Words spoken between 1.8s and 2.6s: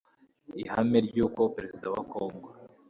wa congo